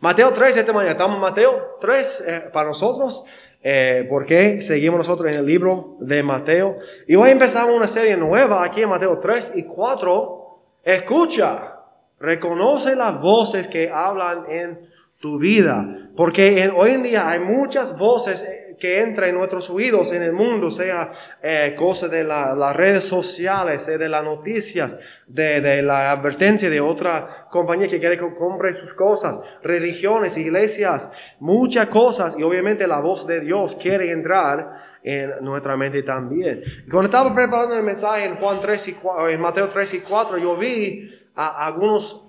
[0.00, 3.24] Mateo 3, esta mañana estamos en Mateo 3 eh, para nosotros,
[3.62, 6.78] eh, porque seguimos nosotros en el libro de Mateo.
[7.06, 10.58] Y hoy empezamos una serie nueva aquí en Mateo 3 y 4.
[10.82, 11.76] Escucha,
[12.18, 18.42] reconoce las voces que hablan en tu vida, porque hoy en día hay muchas voces
[18.42, 21.12] eh, que entra en nuestros oídos en el mundo, sea
[21.42, 27.88] eh, cosas de las redes sociales, de las noticias, de, la advertencia de otra compañía
[27.88, 33.40] que quiere que compre sus cosas, religiones, iglesias, muchas cosas, y obviamente la voz de
[33.40, 36.62] Dios quiere entrar en nuestra mente también.
[36.90, 38.96] cuando estaba preparando el mensaje en Juan 3 y
[39.30, 42.26] en Mateo 3 y 4, yo vi a, algunos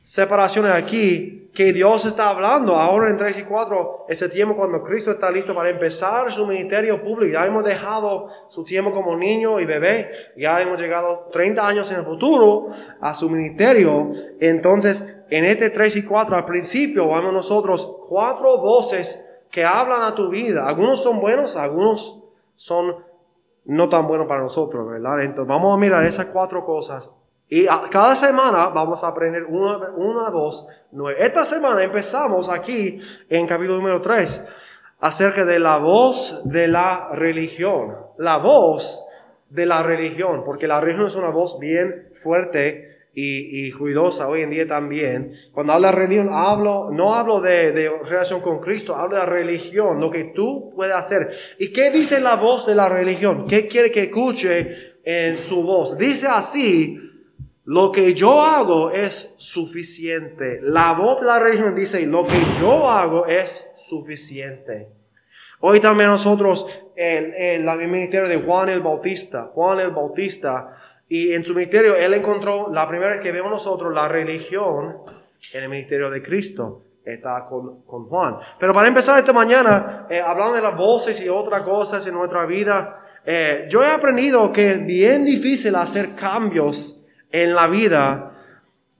[0.00, 5.12] separaciones aquí que Dios está hablando ahora en 3 y 4, ese tiempo cuando Cristo
[5.12, 7.32] está listo para empezar su ministerio público.
[7.32, 12.00] Ya hemos dejado su tiempo como niño y bebé, ya hemos llegado 30 años en
[12.00, 14.10] el futuro a su ministerio.
[14.40, 20.14] Entonces, en este 3 y 4, al principio, vamos nosotros cuatro voces que hablan a
[20.14, 20.66] tu vida.
[20.66, 22.20] Algunos son buenos, algunos
[22.56, 22.96] son
[23.66, 25.22] no tan buenos para nosotros, ¿verdad?
[25.22, 27.12] Entonces, vamos a mirar esas cuatro cosas
[27.48, 31.18] y cada semana vamos a aprender una, una voz nueva.
[31.20, 34.46] Esta semana empezamos aquí en capítulo número 3
[35.00, 37.96] acerca de la voz de la religión.
[38.16, 39.04] La voz
[39.50, 44.40] de la religión, porque la religión es una voz bien fuerte y, y ruidosa hoy
[44.40, 45.34] en día también.
[45.52, 50.00] Cuando hablo de religión, hablo, no hablo de, de relación con Cristo, hablo de religión,
[50.00, 51.30] lo que tú puedes hacer.
[51.58, 53.46] ¿Y qué dice la voz de la religión?
[53.46, 55.98] ¿Qué quiere que escuche en su voz?
[55.98, 56.98] Dice así,
[57.64, 60.60] lo que yo hago es suficiente.
[60.62, 64.88] La voz de la religión dice, lo que yo hago es suficiente.
[65.60, 70.76] Hoy también nosotros, en, el ministerio de Juan el Bautista, Juan el Bautista,
[71.08, 74.98] y en su ministerio él encontró, la primera vez que vemos nosotros la religión
[75.54, 76.82] en el ministerio de Cristo.
[77.02, 78.38] Está con, Juan.
[78.58, 82.46] Pero para empezar esta mañana, eh, hablando de las voces y otras cosas en nuestra
[82.46, 87.03] vida, eh, yo he aprendido que es bien difícil hacer cambios
[87.34, 88.30] en la vida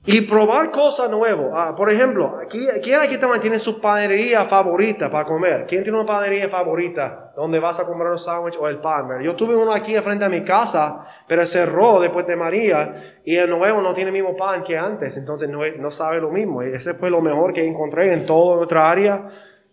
[0.04, 1.52] y probar cosas nuevas.
[1.54, 5.66] Ah, por ejemplo, ¿quién aquí también tiene su panadería favorita para comer?
[5.68, 9.22] ¿Quién tiene una panadería favorita donde vas a comprar un sándwich o el pan?
[9.22, 13.48] Yo tuve uno aquí frente a mi casa, pero cerró después de María y el
[13.48, 16.60] nuevo no tiene el mismo pan que antes, entonces no, no sabe lo mismo.
[16.60, 19.28] Ese fue lo mejor que encontré en toda nuestra área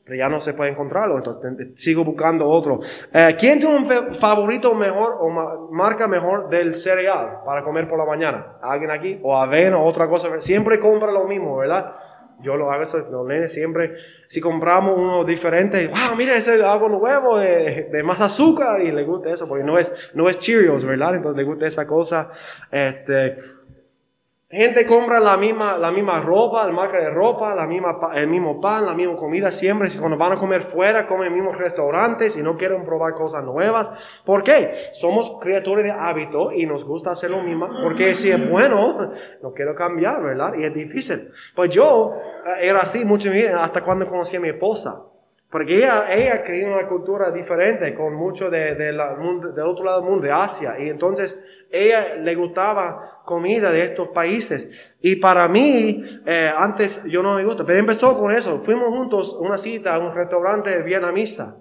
[0.08, 2.80] ya no se puede encontrarlo, entonces sigo buscando otro.
[3.14, 8.06] Eh, ¿Quién tiene un favorito mejor o marca mejor del cereal para comer por la
[8.06, 8.58] mañana?
[8.62, 9.20] ¿Alguien aquí?
[9.24, 10.30] O avena o otra cosa.
[10.40, 11.96] Siempre compra lo mismo, ¿verdad?
[12.42, 13.94] Yo lo hago eso, los nenes siempre,
[14.26, 18.92] si compramos uno diferente, wow, mira, ese es algo nuevo de, de, más azúcar y
[18.92, 21.16] le gusta eso, porque no es, no es Cheerios, ¿verdad?
[21.16, 22.32] Entonces le gusta esa cosa.
[22.72, 23.38] Este,
[24.52, 28.60] Gente compra la misma, la misma ropa, la marca de ropa, la misma, el mismo
[28.60, 29.88] pan, la misma comida siempre.
[29.98, 33.94] Cuando van a comer fuera, comen en mismos restaurantes y no quieren probar cosas nuevas.
[34.26, 34.74] ¿Por qué?
[34.92, 37.70] Somos criaturas de hábito y nos gusta hacer lo mismo.
[37.82, 40.54] Porque si es bueno, no quiero cambiar, ¿verdad?
[40.60, 41.30] Y es difícil.
[41.56, 42.12] Pues yo
[42.46, 45.11] eh, era así mucho hasta cuando conocí a mi esposa.
[45.52, 50.00] Porque ella, ella creía una cultura diferente, con mucho de, de la, del otro lado
[50.00, 50.80] del mundo, de Asia.
[50.80, 54.72] Y entonces ella le gustaba comida de estos países.
[55.02, 58.62] Y para mí, eh, antes yo no me gusta, pero empezó con eso.
[58.62, 61.58] Fuimos juntos a una cita a un restaurante vietnamita.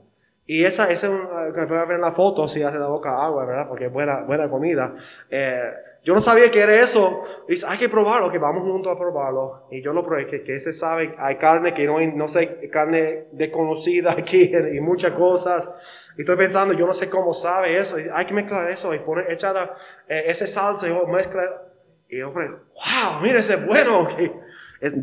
[0.46, 3.44] Y esa, esa es un, que ver en la foto, si hace la boca agua,
[3.44, 3.68] ¿verdad?
[3.68, 4.94] Porque es buena, buena comida.
[5.28, 5.62] Eh,
[6.02, 7.24] yo no sabía que era eso.
[7.46, 9.66] Dice, hay que probarlo, que vamos juntos a probarlo.
[9.70, 13.26] Y yo lo probé, que, que se sabe, hay carne que no, no sé, carne
[13.32, 15.72] desconocida aquí y muchas cosas.
[16.16, 17.96] Y estoy pensando, yo no sé cómo sabe eso.
[18.12, 19.76] Hay que mezclar eso y poner, echar
[20.08, 21.42] eh, ese salsa y mezcla.
[22.08, 24.08] Y yo, wow, mira, ese es bueno.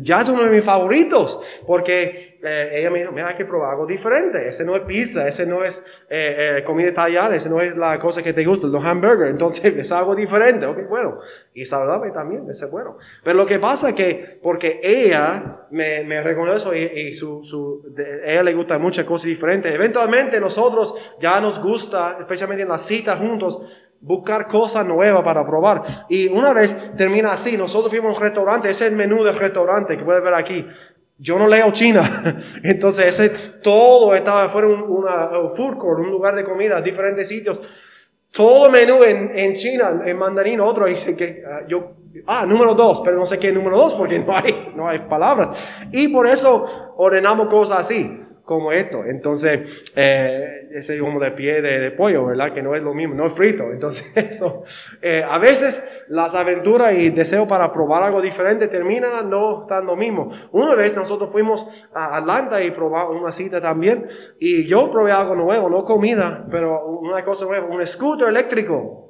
[0.00, 3.72] ya es uno de mis favoritos, porque eh, ella me dijo, mira, hay que probar
[3.72, 4.46] algo diferente.
[4.46, 7.98] Ese no es pizza, ese no es eh, eh, comida italiana, ese no es la
[7.98, 9.30] cosa que te gusta, los hamburgers.
[9.30, 10.66] Entonces es algo diferente.
[10.66, 11.18] Ok, bueno.
[11.54, 12.98] Y saludable también, ese es bueno.
[13.24, 17.82] Pero lo que pasa es que, porque ella me, me reconoce y, y su, su,
[18.24, 23.18] ella le gusta muchas cosas diferentes, eventualmente nosotros ya nos gusta, especialmente en las citas
[23.18, 23.66] juntos,
[24.00, 25.82] buscar cosas nuevas para probar.
[26.08, 29.36] Y una vez termina así, nosotros fuimos a un restaurante, ese es el menú del
[29.36, 30.66] restaurante que puedes ver aquí.
[31.18, 36.34] Yo no leo China, entonces ese todo estaba fuera un una, food court, un lugar
[36.36, 37.60] de comida, diferentes sitios.
[38.30, 43.00] Todo menú en, en China, en mandarín, otro, dice que ah, yo, ah, número dos,
[43.00, 45.58] pero no sé qué número dos porque no hay, no hay palabras.
[45.90, 49.04] Y por eso ordenamos cosas así como esto.
[49.04, 52.54] Entonces, eh, ese como de pie de, pollo, ¿verdad?
[52.54, 53.64] Que no es lo mismo, no es frito.
[53.70, 54.64] Entonces, eso,
[55.02, 59.96] eh, a veces las aventuras y deseo para probar algo diferente terminan no estando lo
[59.96, 60.30] mismo.
[60.52, 64.08] Una vez nosotros fuimos a Atlanta y probamos una cita también,
[64.38, 69.07] y yo probé algo nuevo, no comida, pero una cosa nueva, un scooter eléctrico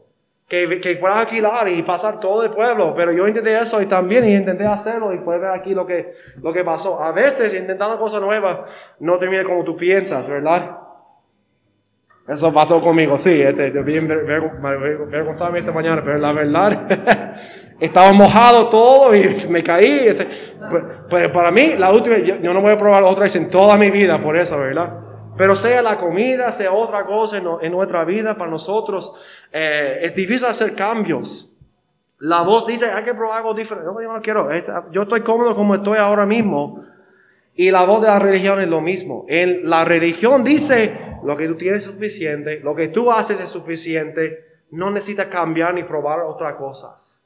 [0.48, 2.94] que, que puedas alquilar y pasar todo el pueblo.
[2.96, 6.14] Pero yo intenté eso y también y intenté hacerlo y puedes ver aquí lo que,
[6.42, 7.02] lo que pasó.
[7.02, 8.60] A veces intentando cosas nuevas
[9.00, 10.78] no termina como tú piensas, ¿verdad?
[12.26, 17.34] Eso pasó conmigo, sí, este, yo bien vergonzado esta mañana, pero la verdad,
[17.80, 20.08] estaba mojado todo y me caí.
[20.08, 20.26] Este,
[20.68, 23.50] pues, pues, para mí, la última, yo, yo no voy a probar otra vez en
[23.50, 25.07] toda mi vida por eso, ¿verdad?
[25.38, 29.14] Pero sea la comida, sea otra cosa en, nuestra vida, para nosotros
[29.52, 31.54] eh, es difícil hacer cambios.
[32.18, 33.86] La voz dice, hay que probar algo diferente.
[33.86, 34.48] No, yo no quiero.
[34.90, 36.84] Yo estoy cómodo como estoy ahora mismo.
[37.54, 39.24] Y la voz de la religión es lo mismo.
[39.28, 43.50] En la religión dice, lo que tú tienes es suficiente, lo que tú haces es
[43.50, 47.24] suficiente, no necesitas cambiar ni probar otras cosas.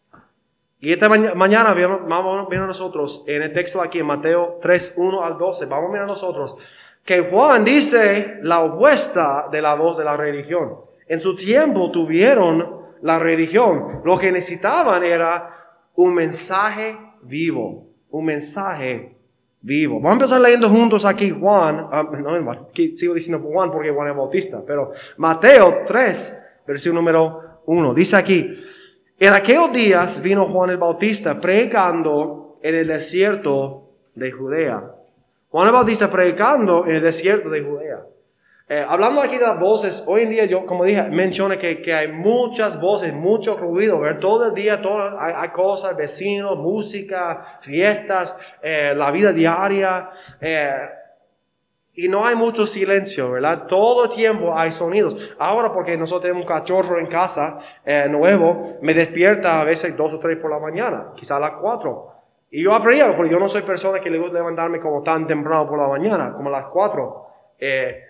[0.80, 5.24] Y esta mañana vamos a ver nosotros en el texto aquí en Mateo 3, 1
[5.24, 6.58] al 12, vamos a mirar nosotros
[7.04, 10.76] que Juan dice la opuesta de la voz de la religión.
[11.08, 14.00] En su tiempo tuvieron la religión.
[14.04, 15.50] Lo que necesitaban era
[15.96, 19.16] un mensaje vivo, un mensaje
[19.60, 19.96] vivo.
[19.96, 24.16] Vamos a empezar leyendo juntos aquí Juan, ah, no, sigo diciendo Juan porque Juan es
[24.16, 28.58] bautista, pero Mateo 3, versículo número 1, dice aquí,
[29.18, 34.82] en aquellos días vino Juan el Bautista predicando en el desierto de Judea
[35.52, 37.98] Juan el Bautista predicando en el desierto de Judea.
[38.70, 41.92] Eh, hablando aquí de las voces, hoy en día yo, como dije, mencioné que, que
[41.92, 48.38] hay muchas voces, mucho ruido, ver todo el día, todo, hay, cosas, vecinos, música, fiestas,
[48.62, 50.08] eh, la vida diaria,
[50.40, 50.88] eh,
[51.92, 53.66] y no hay mucho silencio, ¿verdad?
[53.66, 55.34] Todo el tiempo hay sonidos.
[55.38, 57.58] Ahora porque nosotros tenemos un cachorro en casa
[58.08, 62.11] nuevo, me despierta a veces dos o tres por la mañana, quizás a las cuatro.
[62.54, 65.66] Y yo aprendí, porque yo no soy persona que le gusta levantarme como tan temprano
[65.66, 67.26] por la mañana, como las 4.
[67.58, 68.04] Eh,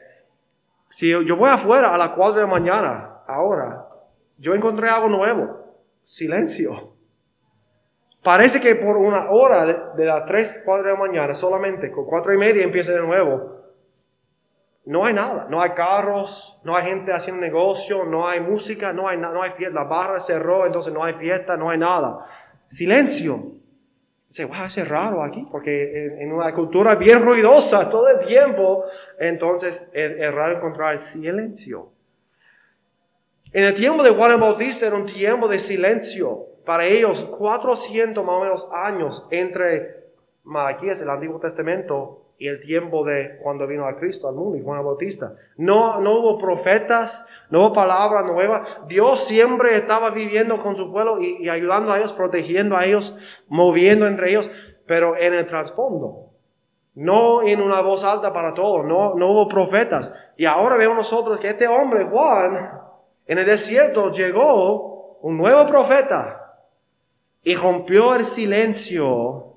[0.91, 3.87] si yo voy afuera a las 4 de la mañana, ahora,
[4.39, 5.77] yo encontré algo nuevo.
[6.03, 6.93] Silencio.
[8.21, 12.35] Parece que por una hora de, las 3, 4 de la mañana, solamente con 4
[12.35, 13.63] y media empieza de nuevo.
[14.87, 19.07] No hay nada, no hay carros, no hay gente haciendo negocio, no hay música, no
[19.07, 19.85] hay, no hay fiesta.
[19.85, 22.27] La barra cerró, entonces no hay fiesta, no hay nada.
[22.67, 23.62] Silencio.
[24.33, 28.83] Dice, wow, es raro aquí, porque en, una cultura bien ruidosa todo el tiempo,
[29.19, 31.91] entonces es, raro encontrar el silencio.
[33.53, 36.47] En el tiempo de Juan el Bautista era un tiempo de silencio.
[36.65, 40.07] Para ellos, 400 más o menos años entre
[40.45, 44.65] Malaquías, el Antiguo Testamento, y el tiempo de cuando vino a Cristo al mundo y
[44.65, 45.37] Juan Bautista.
[45.59, 48.65] No, no hubo profetas, no hubo palabra nueva.
[48.89, 53.17] Dios siempre estaba viviendo con su pueblo y, ayudando a ellos, protegiendo a ellos,
[53.47, 54.51] moviendo entre ellos,
[54.89, 56.31] pero en el trasfondo.
[56.97, 60.13] No en una voz alta para todos, no, no hubo profetas.
[60.37, 62.73] Y ahora vemos nosotros que este hombre, Juan,
[63.25, 66.57] en el desierto llegó un nuevo profeta
[67.45, 69.52] y rompió el silencio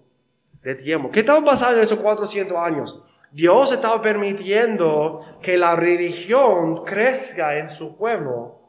[0.66, 1.12] de tiempo.
[1.12, 3.04] ¿Qué estaba pasando en esos 400 años?
[3.32, 8.62] Dios estaba permitiendo que la religión crezca en su pueblo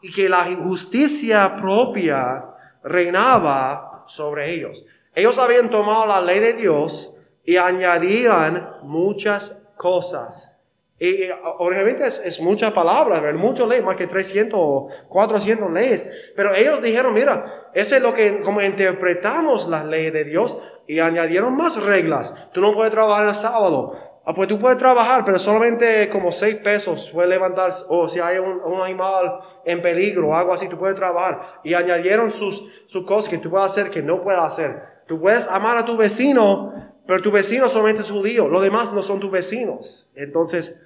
[0.00, 2.44] y que la injusticia propia
[2.84, 4.86] reinaba sobre ellos.
[5.12, 10.56] Ellos habían tomado la ley de Dios y añadían muchas cosas.
[11.02, 16.08] Y obviamente es, es muchas palabras, muchas leyes, más que 300 o 400 leyes.
[16.36, 20.98] Pero ellos dijeron, mira, ese es lo que, como interpretamos las leyes de Dios, y
[20.98, 22.36] añadieron más reglas.
[22.52, 23.96] Tú no puedes trabajar el sábado.
[24.26, 28.36] Ah, pues tú puedes trabajar, pero solamente como seis pesos puedes levantar, o si hay
[28.38, 31.60] un, animal en peligro o algo así, tú puedes trabajar.
[31.64, 34.82] Y añadieron sus, sus cosas que tú puedes hacer que no puedes hacer.
[35.06, 36.74] Tú puedes amar a tu vecino,
[37.06, 40.10] pero tu vecino solamente es judío, los demás no son tus vecinos.
[40.14, 40.78] Entonces,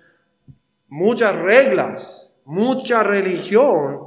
[0.94, 4.00] muchas reglas, mucha religión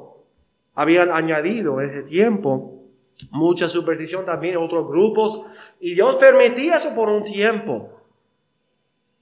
[0.74, 2.78] habían añadido en ese tiempo
[3.32, 5.44] mucha superstición también otros grupos,
[5.80, 7.90] y Dios permitía eso por un tiempo.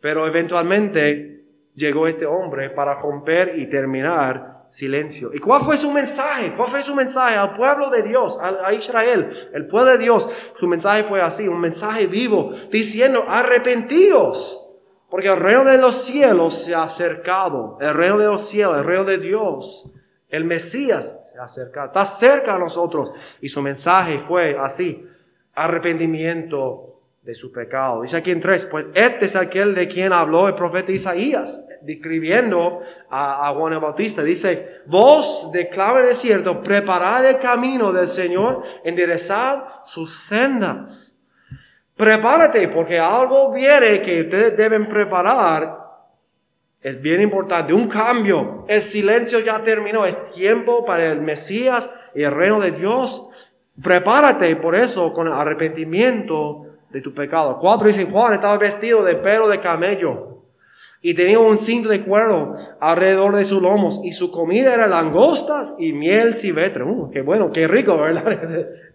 [0.02, 1.46] Pero eventualmente
[1.76, 5.32] llegó este hombre para romper y terminar silencio.
[5.34, 6.54] ¿Y cuál fue su mensaje?
[6.56, 10.30] ¿Cuál fue su mensaje al pueblo de Dios, a, Israel, el pueblo de Dios?
[10.60, 14.65] Su mensaje fue así, un mensaje vivo, diciendo, arrepentíos,
[15.16, 18.84] porque el reino de los cielos se ha acercado, el reino de los cielos, el
[18.84, 19.90] reino de Dios
[20.28, 23.14] el Mesías se acerca, está cerca a nosotros.
[23.40, 25.08] Y su mensaje fue así,
[25.54, 28.02] arrepentimiento de su pecado.
[28.02, 32.82] Dice aquí en 3, pues este es aquel de quien habló el profeta Isaías, describiendo
[33.10, 34.22] a, Juan el Bautista.
[34.22, 41.15] Dice, vos de clave desierto, preparad el camino del Señor, enderezad sus sendas.
[41.96, 45.78] Prepárate, porque algo viene que ustedes deben preparar.
[46.82, 48.66] Es bien importante, un cambio.
[48.68, 53.28] El silencio ya terminó, es tiempo para el Mesías y el reino de Dios.
[53.82, 57.58] Prepárate por eso con arrepentimiento de tu pecado.
[57.60, 60.35] Cuatro dice, Juan estaba vestido de pelo de camello
[61.06, 65.76] y tenía un cinto de cuero alrededor de sus lomos y su comida era langostas
[65.78, 66.84] y miel silvestre.
[66.84, 68.42] Uh, qué bueno, qué rico, ¿verdad?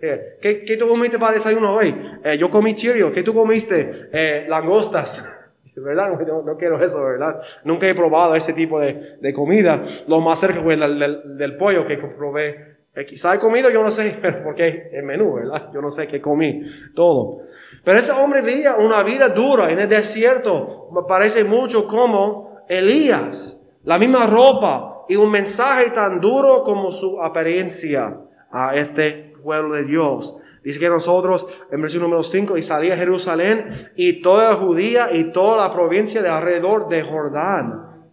[0.43, 1.95] ¿Qué, qué tú comiste para desayuno hoy?
[2.25, 3.13] Eh, yo comí chirio.
[3.13, 4.09] ¿Qué tú comiste?
[4.13, 5.25] Eh, langostas.
[5.77, 6.09] ¿Verdad?
[6.45, 7.43] No, quiero eso, ¿verdad?
[7.63, 9.85] Nunca he probado ese tipo de, de comida.
[10.09, 12.81] Lo más cerca fue del, del pollo que probé.
[12.93, 15.71] Eh, quizá he comido, yo no sé, porque es menú, ¿verdad?
[15.73, 16.63] Yo no sé qué comí,
[16.95, 17.43] todo.
[17.85, 20.89] Pero ese hombre vivía una vida dura en el desierto.
[20.93, 23.61] Me parece mucho como Elías.
[23.85, 28.19] La misma ropa y un mensaje tan duro como su apariencia
[28.53, 30.37] a este pueblo de Dios.
[30.63, 35.67] Dice que nosotros, en versículo número 5, y salía Jerusalén y toda Judía y toda
[35.67, 38.05] la provincia de alrededor de Jordán.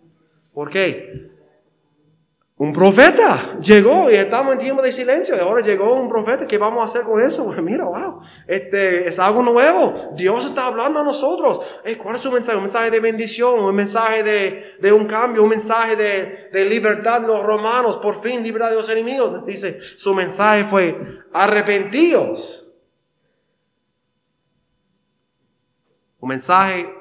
[0.54, 1.30] ¿Por qué?
[2.60, 6.48] Un profeta llegó y estamos en tiempo de silencio y ahora llegó un profeta.
[6.48, 7.54] ¿Qué vamos a hacer con eso?
[7.62, 10.14] Mira, wow, este es algo nuevo.
[10.16, 11.82] Dios está hablando a nosotros.
[12.02, 12.58] ¿Cuál es su mensaje?
[12.58, 17.22] Un mensaje de bendición, un mensaje de, de un cambio, un mensaje de, de, libertad
[17.22, 19.46] de los romanos, por fin libertad de los enemigos.
[19.46, 20.98] Dice, su mensaje fue
[21.34, 22.74] arrepentidos.
[26.20, 26.92] Un mensaje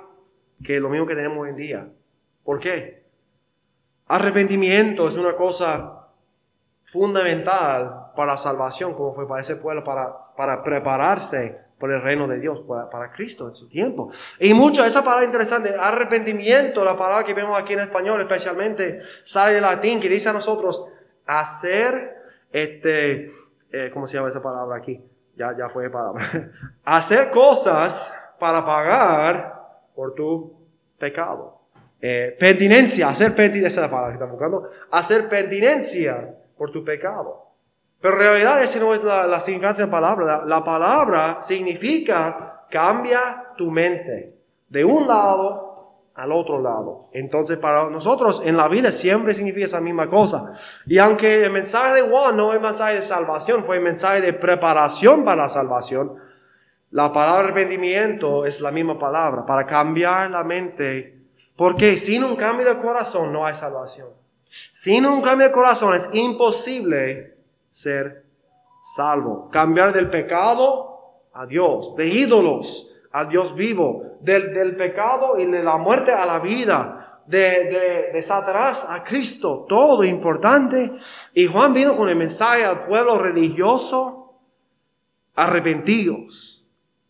[0.63, 1.89] que es lo mismo que tenemos hoy en día.
[2.45, 3.06] ¿Por qué?
[4.09, 6.09] Arrepentimiento es una cosa
[6.85, 12.27] fundamental para la salvación, como fue para ese pueblo, para, para prepararse por el reino
[12.27, 14.11] de Dios, para, Cristo en su tiempo.
[14.39, 19.55] Y mucho, esa palabra interesante, arrepentimiento, la palabra que vemos aquí en español especialmente, sale
[19.55, 20.87] del latín, que dice a nosotros,
[21.27, 22.17] hacer,
[22.51, 23.33] este,
[23.73, 25.03] eh, ¿cómo se llama esa palabra aquí?
[25.37, 26.51] Ya, ya fue palabra.
[26.85, 29.55] hacer cosas para pagar
[29.95, 30.55] por tu
[30.99, 31.56] pecado.
[32.01, 36.85] Eh, pertinencia, hacer pertinencia, esa es la palabra que estamos buscando, hacer pertinencia por tu
[36.85, 37.47] pecado.
[38.01, 40.45] Pero en realidad esa no es la, significancia de la palabra.
[40.45, 44.35] La, palabra significa cambia tu mente
[44.69, 45.67] de un lado
[46.15, 47.09] al otro lado.
[47.13, 50.53] Entonces para nosotros en la vida siempre significa esa misma cosa.
[50.87, 54.33] Y aunque el mensaje de Juan no es mensaje de salvación, fue el mensaje de
[54.35, 56.17] preparación para la salvación,
[56.91, 61.16] la palabra arrepentimiento es la misma palabra, para cambiar la mente
[61.57, 64.09] porque sin un cambio de corazón no hay salvación.
[64.71, 67.37] Sin un cambio de corazón es imposible
[67.73, 68.25] ser
[68.95, 69.49] salvo.
[69.51, 71.01] Cambiar del pecado
[71.33, 76.39] a Dios, de ídolos a Dios vivo, del, pecado y de la muerte a la
[76.39, 80.93] vida, de, de, de Satanás a Cristo, todo importante.
[81.33, 84.35] Y Juan vino con el mensaje al pueblo religioso,
[85.35, 86.56] arrepentidos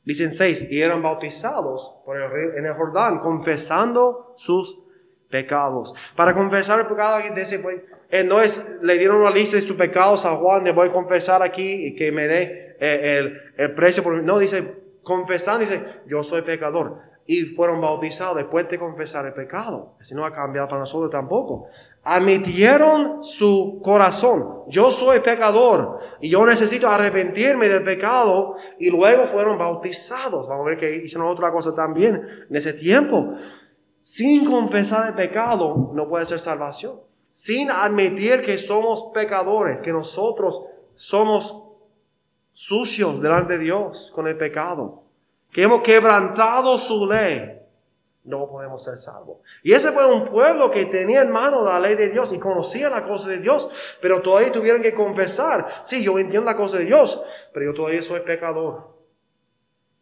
[0.07, 4.81] Dicen seis, y eran bautizados por el, en el Jordán, confesando sus
[5.29, 5.95] pecados.
[6.15, 9.77] Para confesar el pecado, dice, pues, eh, no es, le dieron una lista de sus
[9.77, 13.75] pecados a Juan, le voy a confesar aquí y que me dé eh, el, el,
[13.75, 17.01] precio por No, dice, confesando, dice, yo soy pecador.
[17.27, 19.97] Y fueron bautizados después de confesar el pecado.
[20.01, 21.69] Así no ha cambiado para nosotros tampoco
[22.07, 24.63] admitieron su corazón.
[24.69, 30.47] Yo soy pecador y yo necesito arrepentirme del pecado y luego fueron bautizados.
[30.47, 33.35] Vamos a ver que hicieron otra cosa también en ese tiempo.
[34.03, 37.01] Sin confesar el pecado no puede ser salvación.
[37.33, 41.61] Sin admitir que somos pecadores, que nosotros somos
[42.53, 45.03] sucios delante de Dios con el pecado,
[45.51, 47.66] que hemos quebrantado su ley
[48.27, 49.39] no podemos ser salvos.
[49.63, 52.91] Y ese fue un pueblo que tenía en mano la ley de Dios y conocía
[52.91, 53.71] la cosa de Dios,
[54.03, 58.03] pero todavía tuvieron que confesar, sí, yo entiendo la cosa de Dios, pero yo todavía
[58.03, 58.95] soy pecador.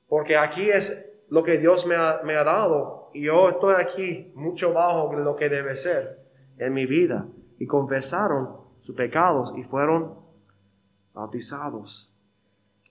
[0.08, 4.32] Porque aquí es lo que Dios me ha, me ha dado y yo estoy aquí
[4.34, 6.18] mucho bajo de lo que debe ser
[6.58, 7.26] en mi vida.
[7.58, 10.16] Y confesaron sus pecados y fueron
[11.12, 12.12] bautizados.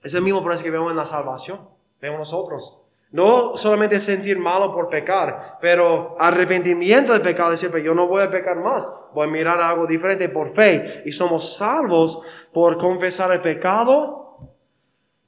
[0.02, 1.60] Es el mismo precio que vemos en la salvación.
[2.00, 2.83] Vemos nosotros
[3.14, 8.24] no solamente sentir malo por pecar, pero arrepentimiento de pecado, decir, pero yo no voy
[8.24, 11.04] a pecar más, voy a mirar algo diferente por fe.
[11.06, 12.20] Y somos salvos
[12.52, 14.36] por confesar el pecado,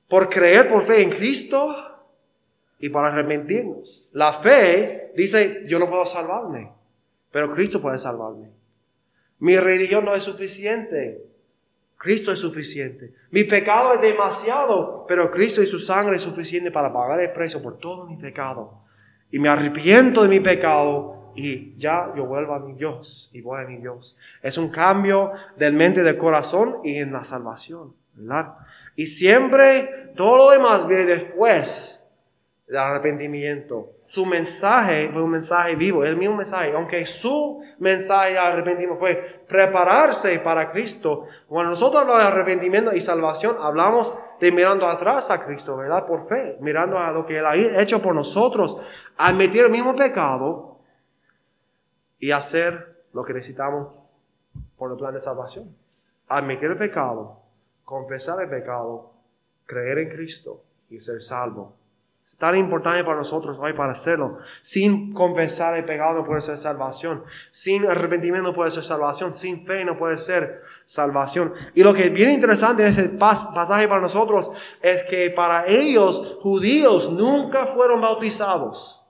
[0.09, 1.77] por creer por fe en Cristo
[2.81, 4.09] y para arrepentirnos.
[4.11, 6.73] La fe dice, yo no puedo salvarme,
[7.31, 8.51] pero Cristo puede salvarme.
[9.39, 11.25] Mi religión no es suficiente.
[12.07, 13.13] Cristo es suficiente.
[13.33, 17.61] Mi pecado es demasiado, pero Cristo y su sangre es suficiente para pagar el precio
[17.61, 18.75] por todo mi pecado.
[19.33, 23.61] Y me arrepiento de mi pecado y ya yo vuelvo a mi Dios y voy
[23.61, 24.17] a mi Dios.
[24.41, 27.93] Es un cambio del mente, del corazón y en la salvación.
[28.95, 32.07] Y siempre todo lo demás viene después
[32.69, 33.96] del arrepentimiento.
[34.07, 39.45] Su mensaje fue un mensaje vivo, el mismo mensaje, aunque su mensaje de arrepentimiento fue
[39.49, 41.27] prepararse para Cristo.
[41.49, 46.07] Cuando nosotros hablamos de arrepentimiento y salvación, hablamos de mirando atrás a Cristo, ¿verdad?
[46.07, 48.81] Por fe, mirando a lo que Él ha hecho por nosotros,
[49.17, 50.79] admitir el mismo pecado
[52.21, 53.89] y hacer lo que necesitamos
[54.77, 55.75] por el plan de salvación.
[56.29, 57.41] Admitir el pecado,
[57.85, 59.13] confesar el pecado,
[59.65, 61.76] creer en Cristo y ser salvo.
[62.27, 64.39] Es tan importante para nosotros hoy para hacerlo.
[64.61, 67.23] Sin confesar el pecado no puede ser salvación.
[67.51, 69.33] Sin arrepentimiento no puede ser salvación.
[69.33, 71.55] Sin fe no puede ser salvación.
[71.75, 74.51] Y lo que bien interesante en ese pasaje para nosotros
[74.83, 79.05] es que para ellos, judíos, nunca fueron bautizados.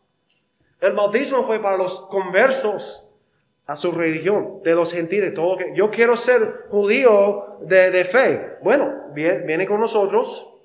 [0.78, 3.08] El bautismo fue para los conversos
[3.66, 8.58] a su religión, de los gentiles, todo que yo quiero ser judío de, de fe.
[8.62, 10.55] Bueno, viene, viene con nosotros,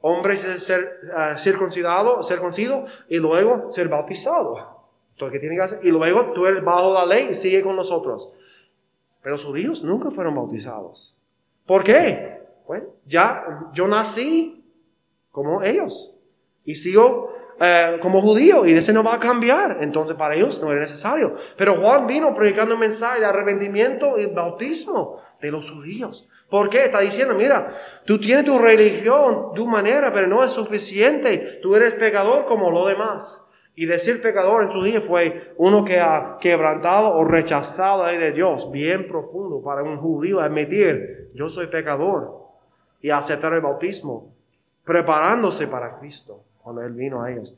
[0.00, 4.78] hombre ser uh, circuncidado, circuncido y luego ser bautizado.
[5.16, 5.80] Todo que tiene que hacer.
[5.82, 8.32] Y luego tú eres bajo la ley y sigue con nosotros.
[9.22, 11.16] Pero los judíos nunca fueron bautizados.
[11.66, 12.38] ¿Por qué?
[12.66, 14.64] Bueno, ya yo nací
[15.30, 16.14] como ellos
[16.64, 19.78] y sigo eh, como judío y ese no va a cambiar.
[19.80, 21.34] Entonces para ellos no era necesario.
[21.56, 26.28] Pero Juan vino predicando un mensaje de arrepentimiento y bautismo de los judíos.
[26.48, 26.86] ¿Por qué?
[26.86, 27.76] Está diciendo, mira,
[28.06, 31.58] tú tienes tu religión, tu manera, pero no es suficiente.
[31.62, 33.44] Tú eres pecador como lo demás.
[33.74, 38.72] Y decir pecador en su día fue uno que ha quebrantado o rechazado de Dios,
[38.72, 42.38] bien profundo para un judío admitir, yo soy pecador
[43.00, 44.34] y aceptar el bautismo,
[44.84, 47.56] preparándose para Cristo cuando Él vino a ellos.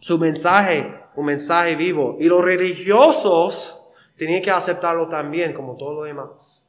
[0.00, 2.16] Su mensaje, un mensaje vivo.
[2.18, 3.82] Y los religiosos
[4.18, 6.61] tenían que aceptarlo también como todo lo demás.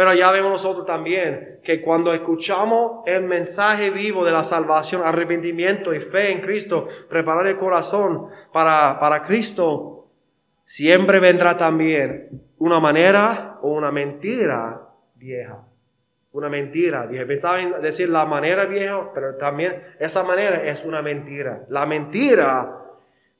[0.00, 5.92] Pero ya vemos nosotros también que cuando escuchamos el mensaje vivo de la salvación, arrepentimiento
[5.92, 10.08] y fe en Cristo, preparar el corazón para, para Cristo,
[10.64, 15.66] siempre vendrá también una manera o una mentira vieja.
[16.32, 17.26] Una mentira vieja.
[17.26, 21.66] Pensaba en decir la manera vieja, pero también esa manera es una mentira.
[21.68, 22.86] La mentira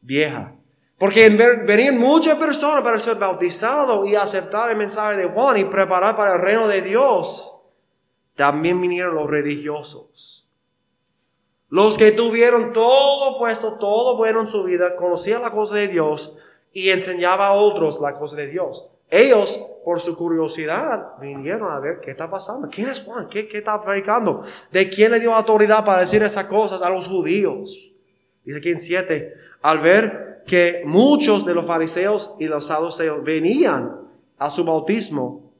[0.02, 0.52] vieja.
[1.00, 6.14] Porque venían muchas personas para ser bautizados y aceptar el mensaje de Juan y preparar
[6.14, 7.56] para el reino de Dios.
[8.36, 10.46] También vinieron los religiosos.
[11.70, 16.36] Los que tuvieron todo puesto, todo bueno en su vida, conocían la cosa de Dios
[16.70, 18.86] y enseñaba a otros la cosa de Dios.
[19.08, 22.68] Ellos, por su curiosidad, vinieron a ver qué está pasando.
[22.68, 23.26] ¿Quién es Juan?
[23.30, 24.44] ¿Qué, está predicando?
[24.70, 27.90] ¿De quién le dio autoridad para decir esas cosas a los judíos?
[28.44, 33.96] Dice aquí en 7, al ver que muchos de los fariseos y los saduceos venían
[34.38, 35.52] a su bautismo,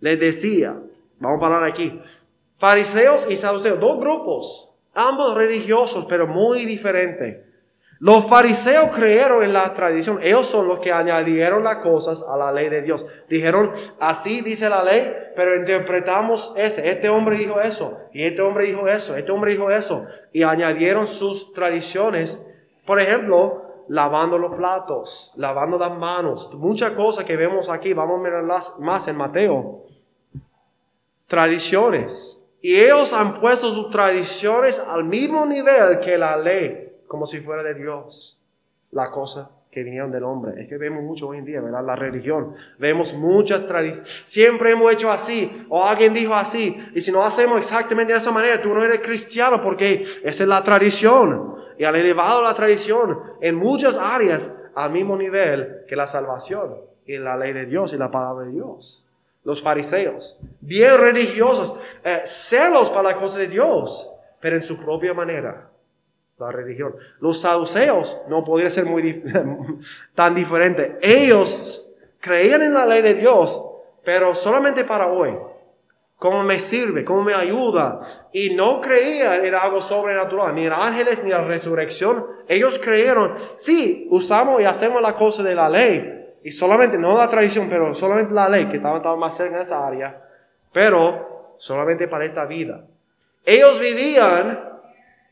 [0.00, 0.76] les decía,
[1.18, 2.00] vamos a parar aquí,
[2.58, 7.48] fariseos y saduceos, dos grupos, ambos religiosos, pero muy diferentes.
[8.00, 12.52] Los fariseos creyeron en la tradición, ellos son los que añadieron las cosas a la
[12.52, 13.04] ley de Dios.
[13.28, 18.66] Dijeron, así dice la ley, pero interpretamos ese, este hombre dijo eso, y este hombre
[18.66, 22.48] dijo eso, este hombre dijo eso, y añadieron sus tradiciones.
[22.86, 28.22] Por ejemplo, lavando los platos, lavando las manos, muchas cosas que vemos aquí, vamos a
[28.22, 29.84] mirarlas más en Mateo.
[31.26, 32.42] Tradiciones.
[32.60, 37.62] Y ellos han puesto sus tradiciones al mismo nivel que la ley, como si fuera
[37.62, 38.40] de Dios.
[38.90, 40.60] La cosa que vinieron del hombre.
[40.62, 41.84] Es que vemos mucho hoy en día, ¿verdad?
[41.84, 42.54] La religión.
[42.78, 44.22] Vemos muchas tradiciones.
[44.24, 45.66] Siempre hemos hecho así.
[45.68, 46.76] O alguien dijo así.
[46.94, 50.48] Y si no hacemos exactamente de esa manera, tú no eres cristiano porque esa es
[50.48, 56.06] la tradición y han elevado la tradición en muchas áreas al mismo nivel que la
[56.06, 56.76] salvación
[57.06, 59.04] y la ley de Dios y la palabra de Dios.
[59.44, 65.14] Los fariseos, bien religiosos, eh, celos para la cosa de Dios, pero en su propia
[65.14, 65.67] manera,
[66.38, 66.94] la religión.
[67.20, 69.22] Los saduceos no podría ser muy
[70.14, 70.98] tan diferente.
[71.02, 73.62] Ellos creían en la ley de Dios,
[74.04, 75.36] pero solamente para hoy
[76.18, 78.26] cómo me sirve, cómo me ayuda.
[78.32, 82.26] Y no creían en algo sobrenatural, ni en ángeles, ni en la resurrección.
[82.46, 86.14] Ellos creyeron, sí, usamos y hacemos la cosa de la ley.
[86.42, 89.86] Y solamente, no la tradición, pero solamente la ley, que estaban, más cerca en esa
[89.86, 90.22] área.
[90.72, 92.84] Pero solamente para esta vida.
[93.44, 94.67] Ellos vivían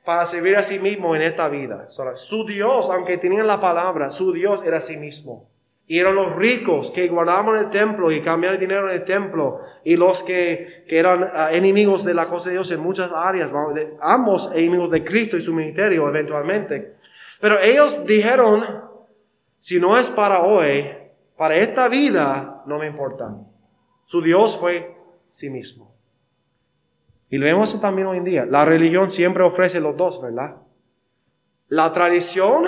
[0.07, 1.87] para servir a sí mismos en esta vida.
[2.15, 5.51] Su Dios, aunque tenían la palabra, su Dios era sí mismo.
[5.89, 9.63] Y eran los ricos que guardaban el templo y cambiaban el dinero en el templo.
[9.83, 13.51] Y los que, que eran ah, enemigos de la cosa de Dios en muchas áreas.
[14.01, 16.95] ambos enemigos de Cristo y su ministerio eventualmente.
[17.41, 18.65] Pero ellos dijeron,
[19.59, 20.89] si no es para hoy,
[21.37, 23.35] para esta vida, no me importa.
[24.05, 24.97] Su Dios fue
[25.33, 25.96] sí mismo.
[27.31, 28.47] Y lo vemos también hoy en día.
[28.47, 30.57] La religión siempre ofrece los dos, ¿verdad?
[31.69, 32.65] La tradición,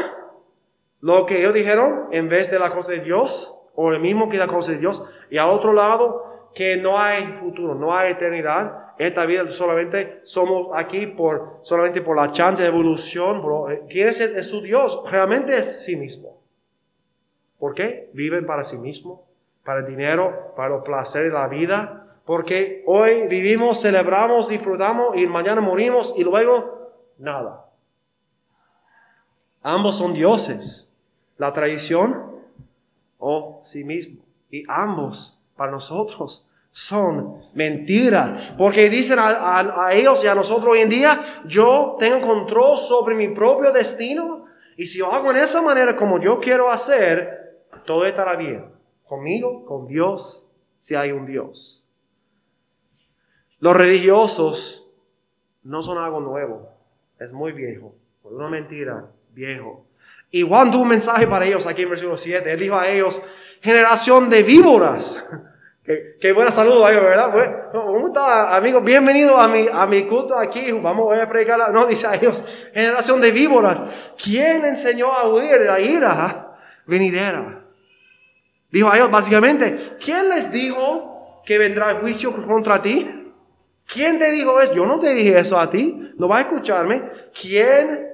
[1.00, 4.38] lo que ellos dijeron, en vez de la cosa de Dios, o el mismo que
[4.38, 8.94] la cosa de Dios, y al otro lado, que no hay futuro, no hay eternidad.
[8.98, 13.40] Esta vida solamente somos aquí por, solamente por la chance de evolución.
[13.88, 15.00] ¿Quién es, es su Dios?
[15.08, 16.38] Realmente es sí mismo.
[17.60, 18.10] ¿Por qué?
[18.12, 19.24] Viven para sí mismo,
[19.64, 22.07] para el dinero, para los placeres de la vida.
[22.28, 27.64] Porque hoy vivimos, celebramos, disfrutamos y mañana morimos y luego nada.
[29.62, 30.94] Ambos son dioses.
[31.38, 32.42] La tradición
[33.16, 34.20] o sí mismo.
[34.50, 38.52] Y ambos para nosotros son mentiras.
[38.58, 43.14] Porque dicen a, a, ellos y a nosotros hoy en día, yo tengo control sobre
[43.14, 44.44] mi propio destino.
[44.76, 48.66] Y si yo hago en esa manera como yo quiero hacer, todo estará bien.
[49.06, 51.77] Conmigo, con Dios, si hay un Dios.
[53.60, 54.86] Los religiosos
[55.64, 56.70] no son algo nuevo,
[57.18, 59.84] es muy viejo, una mentira, viejo.
[60.30, 62.52] Y Juan tuvo un mensaje para ellos aquí en versículo 7.
[62.52, 63.20] Él dijo a ellos,
[63.60, 65.26] generación de víboras.
[66.20, 67.70] Qué, buena saludo a ellos, ¿verdad?
[67.72, 68.84] ¿Cómo está, amigos?
[68.84, 70.70] Bienvenido a mi, a mi culto aquí.
[70.70, 71.72] Vamos a predicar.
[71.72, 73.82] No, dice a ellos, generación de víboras.
[74.22, 77.64] ¿Quién enseñó a huir la ira venidera?
[78.70, 83.17] Dijo a ellos básicamente, ¿quién les dijo que vendrá el juicio contra ti?
[83.92, 84.74] ¿Quién te dijo eso?
[84.74, 87.02] Yo no te dije eso a ti, no vas a escucharme.
[87.40, 88.06] ¿Quién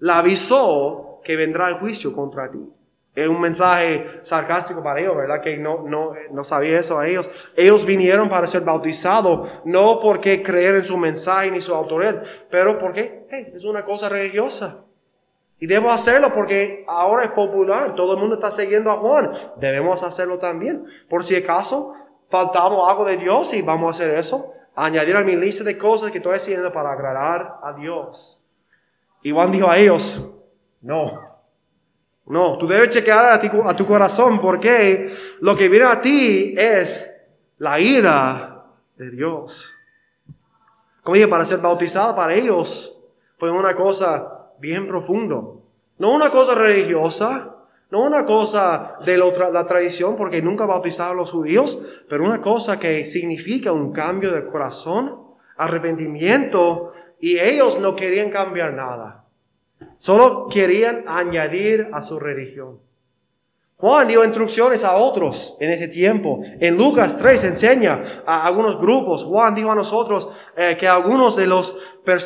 [0.00, 2.58] la avisó que vendrá el juicio contra ti?
[3.14, 5.40] Es un mensaje sarcástico para ellos, ¿verdad?
[5.40, 7.30] Que no, no, no sabía eso a ellos.
[7.54, 12.76] Ellos vinieron para ser bautizados, no porque creer en su mensaje ni su autoridad, pero
[12.76, 14.84] porque es una cosa religiosa.
[15.60, 19.30] Y debo hacerlo porque ahora es popular, todo el mundo está siguiendo a Juan.
[19.58, 20.84] Debemos hacerlo también.
[21.08, 21.94] Por si acaso
[22.28, 26.10] faltamos algo de Dios y vamos a hacer eso, añadir a mi lista de cosas
[26.10, 28.44] que estoy haciendo para agradar a Dios.
[29.22, 30.22] Y Juan dijo a ellos,
[30.82, 31.34] no,
[32.26, 36.54] no, tú debes chequear a, ti, a tu corazón porque lo que viene a ti
[36.56, 37.10] es
[37.58, 38.64] la ira
[38.96, 39.72] de Dios.
[41.02, 42.96] Como dije, para ser bautizado para ellos
[43.38, 45.62] fue una cosa bien profundo.
[45.98, 47.53] No una cosa religiosa,
[47.94, 52.80] no una cosa de la tradición, porque nunca bautizaron a los judíos, pero una cosa
[52.80, 55.16] que significa un cambio de corazón,
[55.56, 59.26] arrepentimiento, y ellos no querían cambiar nada.
[59.96, 62.80] Solo querían añadir a su religión.
[63.76, 66.40] Juan dio instrucciones a otros en ese tiempo.
[66.58, 69.22] En Lucas 3 enseña a algunos grupos.
[69.22, 71.76] Juan dijo a nosotros eh, que algunos de los,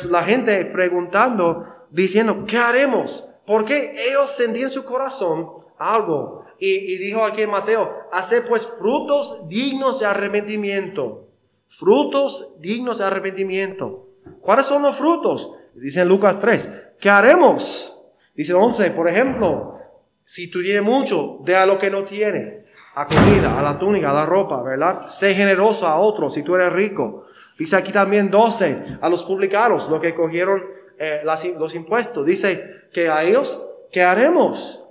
[0.09, 3.28] la gente preguntando, diciendo, ¿qué haremos?
[3.49, 6.45] Porque ellos sentían en su corazón algo.
[6.59, 11.25] Y, dijo aquí en Mateo, hacer pues frutos dignos de arrepentimiento.
[11.67, 14.05] Frutos dignos de arrepentimiento.
[14.39, 15.51] ¿Cuáles son los frutos?
[15.73, 17.99] Dice en Lucas 3, ¿qué haremos?
[18.35, 19.79] Dice 11, por ejemplo,
[20.21, 24.11] si tú tienes mucho, de a lo que no tiene, a comida, a la túnica,
[24.11, 25.07] a la ropa, ¿verdad?
[25.07, 27.25] Sé generoso a otros si tú eres rico.
[27.57, 32.25] Dice aquí también 12, a los publicanos, lo que cogieron eh, los impuestos.
[32.25, 34.83] Dice que a ellos, ¿qué haremos?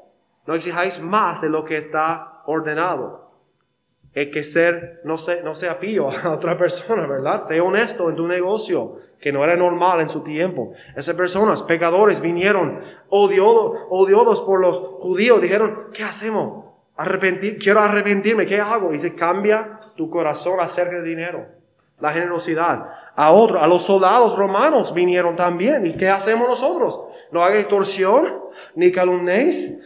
[0.47, 3.31] No exijáis más de lo que está ordenado.
[4.17, 7.45] Hay que ser, no, sé, no sea pío a otra persona, ¿verdad?
[7.45, 10.73] Sea honesto en tu negocio, que no era normal en su tiempo.
[10.97, 16.65] Esas personas, pecadores, vinieron odiosos, por los judíos, dijeron, ¿qué hacemos?
[16.97, 18.95] Arrepentir, quiero arrepentirme, ¿qué hago?
[18.95, 21.47] Y se cambia tu corazón acerca del dinero,
[22.01, 22.89] la generosidad
[23.21, 25.85] a otros, a los soldados romanos vinieron también.
[25.85, 27.03] ¿Y qué hacemos nosotros?
[27.33, 28.33] No hagáis extorsión
[28.77, 29.77] ni calumnéis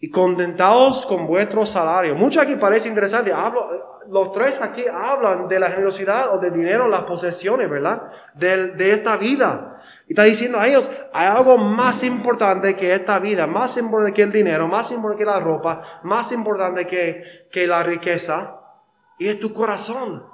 [0.00, 2.14] y contentados con vuestro salario.
[2.14, 3.34] Mucho aquí parece interesante.
[3.34, 8.10] Hablo, los tres aquí hablan de la generosidad o del dinero, las posesiones, ¿verdad?
[8.32, 9.82] De, de esta vida.
[10.08, 14.22] Y está diciendo a ellos, hay algo más importante que esta vida, más importante que
[14.22, 18.58] el dinero, más importante que la ropa, más importante que, que la riqueza,
[19.18, 20.32] y es tu corazón.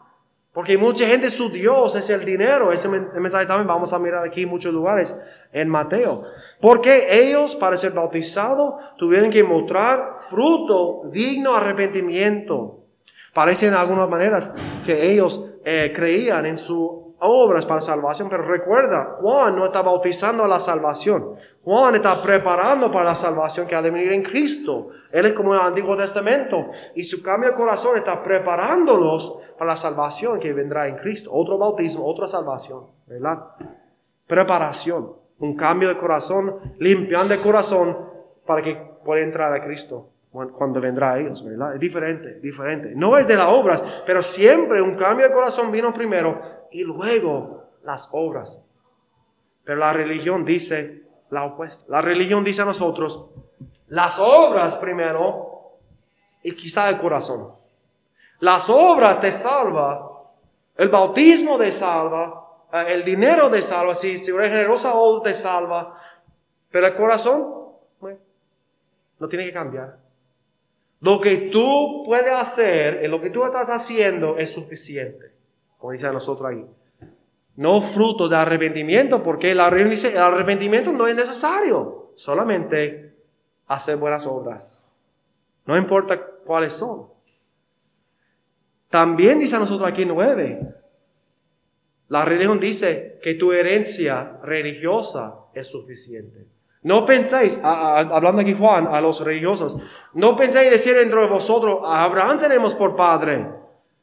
[0.53, 2.73] Porque mucha gente su Dios es el dinero.
[2.73, 5.17] Ese mensaje también vamos a mirar aquí en muchos lugares
[5.53, 6.25] en Mateo.
[6.61, 12.81] Porque ellos para ser bautizados tuvieron que mostrar fruto digno arrepentimiento.
[13.33, 14.53] Parece en algunas maneras
[14.85, 20.45] que ellos eh, creían en su obras para salvación, pero recuerda, Juan no está bautizando
[20.45, 21.37] a la salvación.
[21.63, 24.89] Juan está preparando para la salvación que ha de venir en Cristo.
[25.13, 29.77] Él es como el Antiguo Testamento y su cambio de corazón está preparándolos para la
[29.77, 31.31] salvación que vendrá en Cristo.
[31.33, 33.39] Otro bautismo, otra salvación, ¿verdad?
[34.27, 37.97] Preparación, un cambio de corazón, limpiando el corazón
[38.47, 41.75] para que pueda entrar a Cristo cuando vendrá a ellos, ¿verdad?
[41.75, 42.93] Es diferente, diferente.
[42.95, 47.65] No es de las obras, pero siempre un cambio de corazón vino primero y luego
[47.83, 48.65] las obras.
[49.65, 51.85] Pero la religión dice la opuesta.
[51.89, 53.27] La religión dice a nosotros,
[53.89, 55.73] las obras primero
[56.43, 57.53] y quizá el corazón.
[58.41, 60.11] Las obras te salva,
[60.77, 65.35] el bautismo te salva, eh, el dinero te salva, si, si eres generosa o te
[65.35, 66.01] salva,
[66.71, 67.61] pero el corazón
[69.19, 69.99] no tiene que cambiar.
[71.01, 75.31] Lo que tú puedes hacer, lo que tú estás haciendo es suficiente,
[75.79, 76.67] como dice a nosotros ahí.
[77.61, 83.15] No fruto de arrepentimiento, porque el arrepentimiento no es necesario, solamente
[83.67, 84.89] hacer buenas obras.
[85.67, 87.09] No importa cuáles son.
[88.89, 90.75] También dice a nosotros aquí nueve.
[92.09, 96.47] La religión dice que tu herencia religiosa es suficiente.
[96.83, 99.77] No penséis, hablando aquí Juan, a los religiosos,
[100.15, 103.47] no penséis decir entre vosotros, a Abraham tenemos por padre,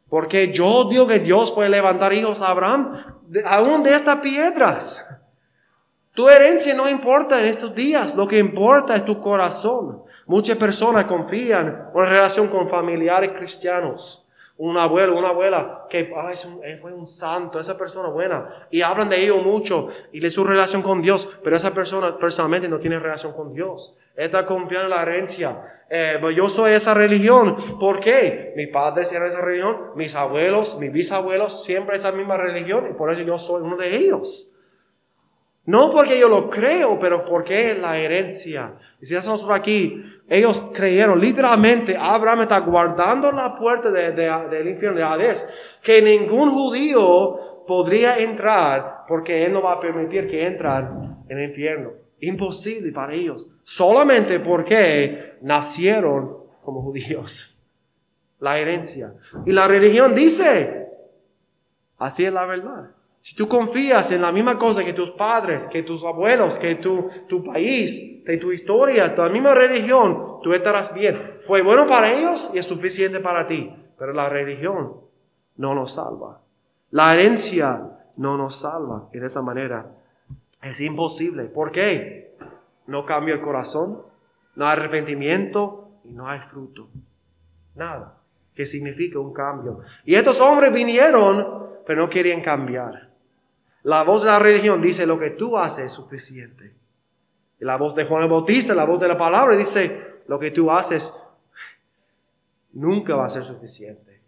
[0.09, 2.93] porque yo digo que Dios puede levantar hijos a Abraham
[3.45, 5.05] aún de estas piedras.
[6.13, 10.03] Tu herencia no importa en estos días, lo que importa es tu corazón.
[10.25, 14.26] Muchas personas confían en relación con familiares cristianos
[14.57, 16.11] un abuelo, una abuela que
[16.81, 20.81] fue un santo, esa persona buena, y hablan de ello mucho y de su relación
[20.81, 23.95] con Dios, pero esa persona personalmente no tiene relación con Dios.
[24.15, 25.83] Está confiando en la herencia.
[25.89, 27.55] Eh, pues yo soy esa religión.
[27.79, 28.53] ¿Por qué?
[28.55, 33.11] Mis padres eran esa religión, mis abuelos, mis bisabuelos, siempre esa misma religión, y por
[33.11, 34.51] eso yo soy uno de ellos.
[35.67, 38.75] No porque yo lo creo, pero porque es la herencia.
[39.01, 44.97] Y si estamos por aquí, ellos creyeron, literalmente, Abraham está guardando la puerta del infierno
[44.97, 45.47] de Hades,
[45.83, 51.49] que ningún judío podría entrar porque él no va a permitir que entran en el
[51.49, 51.91] infierno.
[52.21, 53.45] Imposible para ellos.
[53.63, 57.57] Solamente porque nacieron como judíos.
[58.39, 59.13] La herencia.
[59.45, 60.87] Y la religión dice,
[61.97, 62.91] así es la verdad.
[63.27, 67.09] Si tú confías en la misma cosa que tus padres, que tus abuelos, que tu,
[67.27, 71.39] tu país, de tu historia, tu misma religión, tú estarás bien.
[71.45, 73.69] Fue bueno para ellos y es suficiente para ti.
[73.99, 75.01] Pero la religión
[75.57, 76.39] no nos salva.
[76.91, 79.09] La herencia no nos salva.
[79.11, 79.91] De esa manera
[80.61, 81.43] es imposible.
[81.47, 82.33] ¿Por qué?
[82.85, 84.03] No cambia el corazón,
[84.55, 86.87] no hay arrepentimiento y no hay fruto.
[87.75, 88.21] Nada.
[88.55, 89.81] Que significa un cambio.
[90.05, 93.06] Y estos hombres vinieron, pero no querían cambiar.
[93.87, 96.73] La voz de la religión dice lo que tú haces es suficiente.
[97.57, 100.51] Y la voz de Juan el Bautista, la voz de la palabra dice lo que
[100.51, 101.17] tú haces
[102.73, 104.19] nunca va a ser suficiente.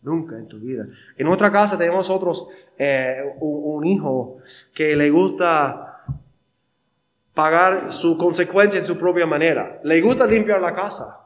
[0.00, 0.86] Nunca en tu vida.
[1.18, 4.38] En otra casa tenemos otros, eh, un, hijo
[4.72, 6.02] que le gusta
[7.34, 9.80] pagar su consecuencia en su propia manera.
[9.84, 11.20] Le gusta limpiar la casa.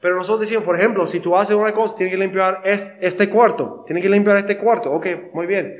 [0.00, 3.84] Pero nosotros decimos, por ejemplo, si tú haces una cosa, tienes que limpiar este cuarto.
[3.86, 4.90] Tienes que limpiar este cuarto.
[4.90, 5.78] Ok, muy bien.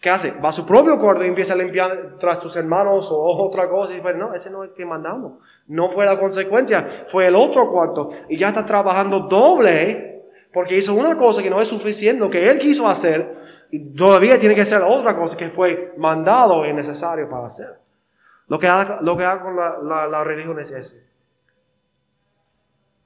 [0.00, 0.40] ¿Qué hace?
[0.40, 3.92] Va a su propio cuarto y empieza a limpiar tras sus hermanos o otra cosa.
[3.92, 5.40] Y dice, no, ese no es el que mandamos.
[5.66, 8.10] No fue la consecuencia, fue el otro cuarto.
[8.28, 12.48] Y ya está trabajando doble porque hizo una cosa que no es suficiente, lo que
[12.48, 13.36] él quiso hacer.
[13.70, 17.78] Y todavía tiene que hacer otra cosa que fue mandado y necesario para hacer.
[18.46, 21.06] Lo que haga, lo que haga con la, la religión es ese.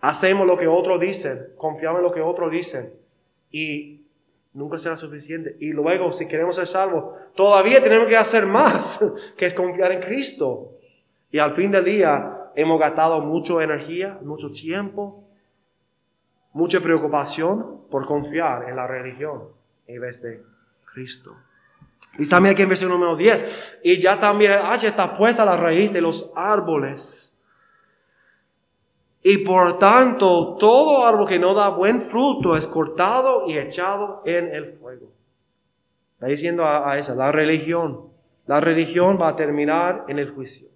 [0.01, 2.93] Hacemos lo que otros dicen, confiamos en lo que otros dicen.
[3.51, 4.02] Y
[4.55, 5.57] nunca será suficiente.
[5.61, 9.05] Y luego, si queremos ser salvos, todavía tenemos que hacer más,
[9.37, 10.73] que es confiar en Cristo.
[11.31, 15.25] Y al fin del día hemos gastado mucha energía, mucho tiempo,
[16.53, 19.45] mucha preocupación por confiar en la religión
[19.87, 20.43] en vez de
[20.93, 21.35] Cristo.
[22.19, 25.47] Y también aquí en versículo número 10, y ya también el H está puesta a
[25.47, 27.32] la raíz de los árboles
[29.23, 34.53] y por tanto, todo árbol que no da buen fruto es cortado y echado en
[34.53, 35.13] el fuego.
[36.15, 38.11] Está diciendo a, esa, la religión.
[38.47, 40.69] La religión va a terminar en el juicio.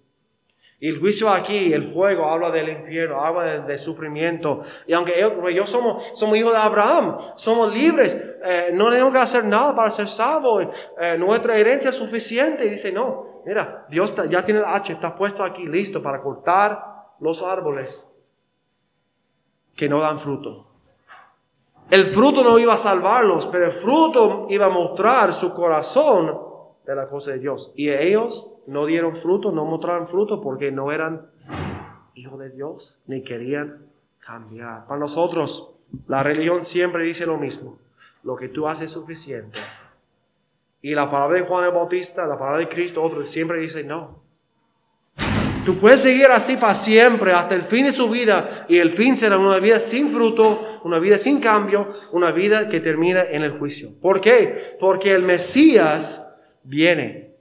[0.79, 4.63] Y el juicio aquí, el fuego, habla del infierno, habla del, sufrimiento.
[4.85, 5.13] Y aunque
[5.53, 9.89] yo, somos, somos hijos de Abraham, somos libres, eh, no tenemos que hacer nada para
[9.89, 10.67] ser salvos,
[11.01, 12.65] eh, nuestra herencia es suficiente.
[12.65, 16.81] Y dice, no, mira, Dios ya tiene el hacha, está puesto aquí, listo para cortar
[17.19, 18.07] los árboles
[19.77, 20.65] que no dan fruto.
[21.89, 26.37] El fruto no iba a salvarlos, pero el fruto iba a mostrar su corazón
[26.85, 27.71] de la cosa de Dios.
[27.75, 31.27] Y ellos no dieron fruto, no mostraron fruto porque no eran
[32.15, 33.85] hijos de Dios, ni querían
[34.19, 34.85] cambiar.
[34.85, 35.73] Para nosotros,
[36.07, 37.77] la religión siempre dice lo mismo.
[38.23, 39.59] Lo que tú haces es suficiente.
[40.81, 44.26] Y la palabra de Juan el Bautista, la palabra de Cristo, otros siempre dice no.
[45.67, 49.17] Tú puedes seguir así para siempre, hasta el fin de su vida, y el fin
[49.17, 53.59] será una vida sin fruto, una vida sin cambio, una vida que termina en el
[53.59, 53.89] juicio.
[54.01, 54.77] ¿Por qué?
[54.79, 56.25] Porque el Mesías
[56.63, 57.35] viene.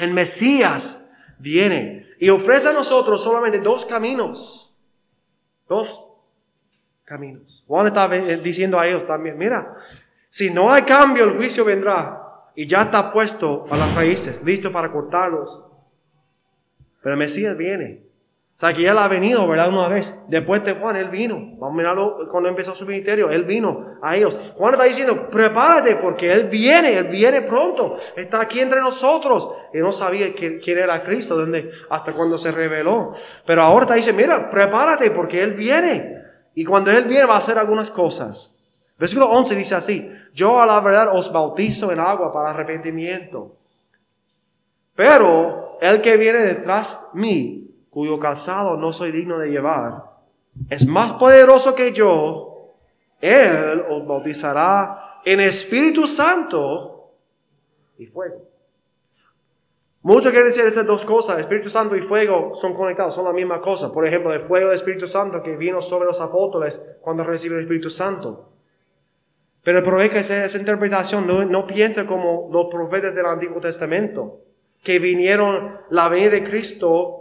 [0.00, 4.74] El Mesías viene y ofrece a nosotros solamente dos caminos.
[5.68, 6.06] Dos
[7.04, 7.62] caminos.
[7.68, 9.76] Juan está diciendo a ellos también, mira,
[10.28, 12.20] si no hay cambio, el juicio vendrá
[12.56, 15.69] y ya está puesto a las raíces, listo para cortarlos.
[17.02, 18.10] Pero Mesías viene.
[18.62, 19.70] Él ha venido, ¿verdad?
[19.70, 20.14] Una vez.
[20.28, 21.36] Después de Juan, él vino.
[21.56, 23.30] Vamos a mirarlo cuando empezó su ministerio.
[23.30, 24.38] Él vino a ellos.
[24.54, 27.96] Juan está diciendo, prepárate porque él viene, él viene pronto.
[28.16, 29.48] Está aquí entre nosotros.
[29.72, 33.14] Y no sabía quién, era Cristo donde, hasta cuando se reveló.
[33.46, 36.16] Pero ahora está diciendo, mira, prepárate porque él viene.
[36.54, 38.54] Y cuando él viene va a hacer algunas cosas.
[38.98, 43.56] Versículo 11 dice así, yo a la verdad os bautizo en agua para arrepentimiento.
[44.94, 50.04] Pero el que viene detrás de mí, cuyo calzado no soy digno de llevar,
[50.68, 52.74] es más poderoso que yo,
[53.20, 57.12] él os bautizará en Espíritu Santo
[57.98, 58.50] y fuego.
[60.02, 63.60] Mucho quiere decir esas dos cosas, Espíritu Santo y fuego son conectados, son la misma
[63.60, 63.92] cosa.
[63.92, 67.64] Por ejemplo, el fuego del Espíritu Santo que vino sobre los apóstoles cuando recibieron el
[67.66, 68.48] Espíritu Santo.
[69.62, 73.60] Pero el problema es que esa, interpretación no, no piensa como los profetas del Antiguo
[73.60, 74.40] Testamento
[74.82, 77.20] que vinieron la venida de Cristo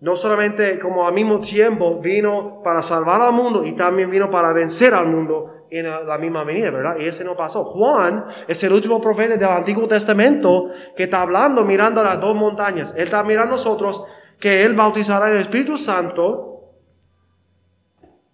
[0.00, 4.52] no solamente como al mismo tiempo vino para salvar al mundo y también vino para
[4.52, 6.96] vencer al mundo en la misma venida, ¿verdad?
[7.00, 7.64] Y ese no pasó.
[7.64, 12.94] Juan es el último profeta del Antiguo Testamento que está hablando mirando las dos montañas.
[12.96, 14.04] Él está mirando a nosotros
[14.38, 16.72] que él bautizará el Espíritu Santo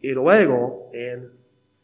[0.00, 1.30] y luego en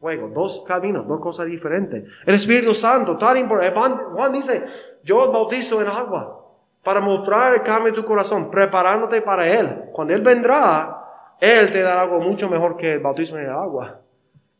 [0.00, 0.28] fuego.
[0.28, 2.04] Dos caminos, dos cosas diferentes.
[2.26, 4.02] El Espíritu Santo, tan importante.
[4.12, 4.64] Juan dice,
[5.08, 6.44] yo os bautizo en agua
[6.84, 9.84] para mostrar el cambio de tu corazón, preparándote para Él.
[9.92, 11.02] Cuando Él vendrá,
[11.40, 14.02] Él te dará algo mucho mejor que el bautismo en el agua.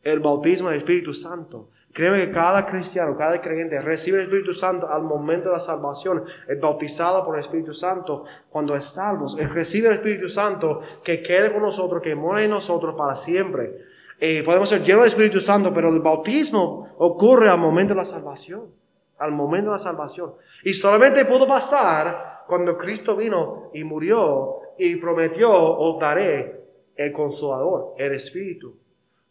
[0.02, 1.68] El bautismo del Espíritu Santo.
[1.92, 6.24] Créeme que cada cristiano, cada creyente recibe el Espíritu Santo al momento de la salvación,
[6.46, 9.26] es bautizado por el Espíritu Santo cuando es salvo.
[9.38, 13.84] Él recibe el Espíritu Santo que quede con nosotros, que muere en nosotros para siempre.
[14.18, 18.04] Eh, podemos ser llenos del Espíritu Santo, pero el bautismo ocurre al momento de la
[18.06, 18.78] salvación.
[19.18, 20.35] Al momento de la salvación.
[20.64, 26.64] Y solamente pudo pasar cuando Cristo vino y murió y prometió, os daré
[26.96, 28.76] el consolador, el Espíritu.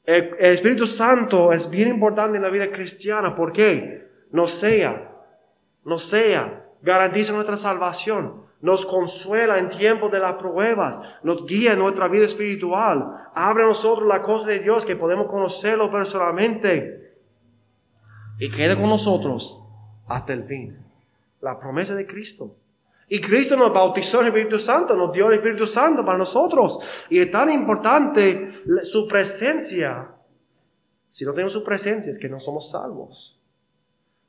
[0.03, 3.35] El, Espíritu Santo es bien importante en la vida cristiana.
[3.35, 4.07] ¿Por qué?
[4.31, 5.11] Nos sea,
[5.83, 11.79] nos sea, garantiza nuestra salvación nos consuela en tiempos de las pruebas, nos guía en
[11.79, 17.13] nuestra vida espiritual, abre a nosotros la cosa de Dios que podemos conocerlo personalmente
[18.39, 19.63] y quede con nosotros
[20.07, 20.77] hasta el fin.
[21.41, 22.55] La promesa de Cristo.
[23.09, 26.79] Y Cristo nos bautizó en el Espíritu Santo, nos dio el Espíritu Santo para nosotros.
[27.09, 30.09] Y es tan importante su presencia.
[31.07, 33.37] Si no tenemos su presencia es que no somos salvos.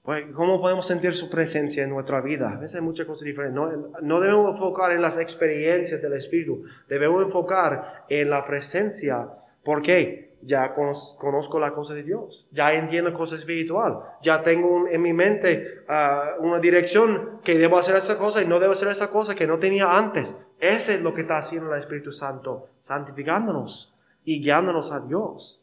[0.09, 2.53] Pues, ¿Cómo podemos sentir su presencia en nuestra vida?
[2.53, 3.55] A veces hay muchas cosas diferentes.
[3.55, 6.65] No, no, debemos enfocar en las experiencias del Espíritu.
[6.89, 9.29] Debemos enfocar en la presencia.
[9.63, 10.28] ¿Por qué?
[10.43, 12.47] Ya conozco la cosa de Dios.
[12.53, 14.01] Ya entiendo cosas espiritual.
[14.23, 18.61] Ya tengo en mi mente ah, una dirección que debo hacer esa cosa y no
[18.61, 20.37] debo hacer esa cosa que no tenía antes.
[20.61, 25.61] Ese es lo que está haciendo el Espíritu Santo, santificándonos y guiándonos a Dios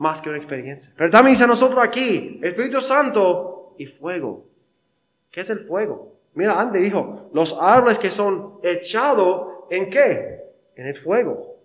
[0.00, 0.92] más que una experiencia.
[0.96, 4.46] Pero también dice a nosotros aquí, Espíritu Santo y fuego.
[5.30, 6.14] ¿Qué es el fuego?
[6.34, 10.40] Mira, antes dijo, los árboles que son echados en qué?
[10.74, 11.56] En el fuego.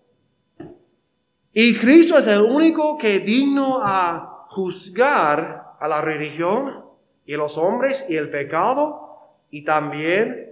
[1.58, 6.84] Y Cristo es el único que digno a juzgar a la religión
[7.26, 10.52] y los hombres y el pecado y también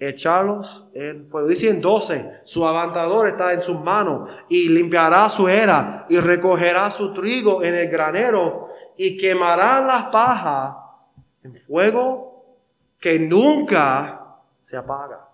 [0.00, 1.46] echarlos en fuego.
[1.46, 6.90] Dice en 12, su avantador está en sus manos y limpiará su era y recogerá
[6.90, 10.78] su trigo en el granero y quemará la paja
[11.44, 12.44] en fuego
[12.98, 15.28] que nunca se apaga,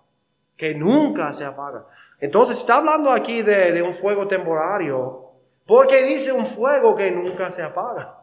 [0.55, 1.87] que nunca se apaga.
[2.19, 5.25] Entonces está hablando aquí de, un fuego temporario,
[5.65, 8.15] porque dice un fuego que nunca se apaga.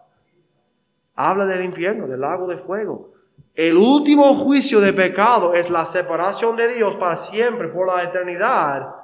[1.14, 3.12] Habla del infierno, del lago de fuego.
[3.54, 8.94] El último juicio de pecado es la separación de Dios para siempre, por la eternidad,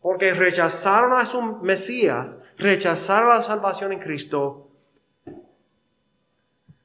[0.00, 4.68] porque rechazaron a su Mesías, rechazaron la salvación en Cristo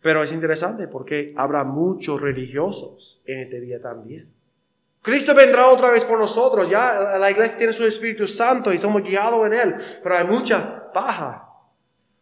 [0.02, 4.41] Pero es interesante porque habrá muchos religiosos en este día también.
[5.02, 6.70] Cristo vendrá otra vez por nosotros.
[6.70, 9.76] Ya la iglesia tiene su Espíritu Santo y somos guiados en Él.
[10.04, 11.48] Pero hay mucha paja.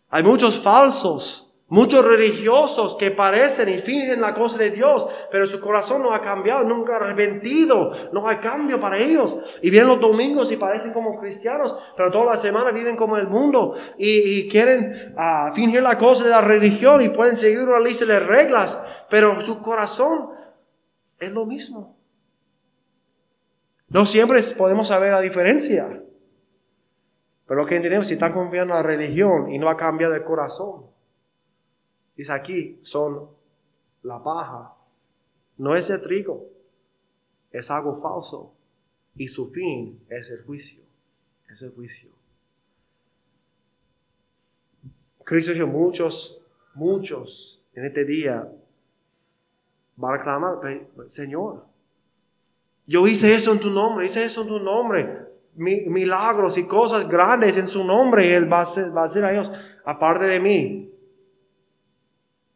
[0.09, 1.49] Hay muchos falsos.
[1.71, 6.21] Muchos religiosos que parecen y fingen la cosa de Dios, pero su corazón no ha
[6.21, 9.39] cambiado, nunca ha arrepentido, no hay cambio para ellos.
[9.61, 13.27] Y vienen los domingos y parecen como cristianos, pero toda la semana viven como el
[13.27, 18.03] mundo y, quieren uh, fingir la cosa de la religión y pueden seguir una lista
[18.03, 20.31] de reglas, pero su corazón
[21.19, 21.98] es lo mismo.
[23.89, 26.03] No siempre podemos saber la diferencia.
[27.47, 30.23] Pero lo que entendemos, si están confiando en la religión y no ha cambiado el
[30.23, 30.89] corazón,
[32.19, 33.29] Dice aquí, son
[34.03, 34.73] la paja.
[35.57, 36.49] No es el trigo,
[37.49, 38.53] es algo falso.
[39.15, 40.83] Y su fin es el juicio.
[41.49, 42.09] Es el juicio.
[45.23, 46.41] Cristo dijo, muchos,
[46.73, 48.51] muchos en este día
[49.95, 50.59] van a clamar,
[51.07, 51.67] Señor,
[52.89, 57.55] yo hice eso en tu nombre, hice eso en tu nombre, milagros y cosas grandes
[57.57, 59.51] en su nombre, y Él va a, va a decir a ellos,
[59.85, 60.91] aparte de mí,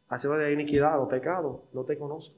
[0.09, 2.33] hacedor de iniquidad o pecado, no te conozco.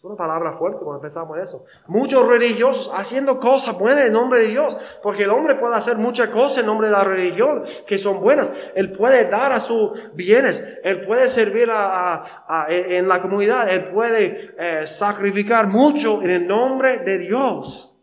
[0.00, 1.66] Es una palabra fuerte cuando pensamos eso.
[1.86, 6.30] Muchos religiosos haciendo cosas buenas en nombre de Dios, porque el hombre puede hacer muchas
[6.30, 8.50] cosas en nombre de la religión que son buenas.
[8.74, 14.54] Él puede dar a sus bienes, él puede servir a, en la comunidad, él puede
[14.58, 17.94] eh, sacrificar mucho en el nombre de Dios.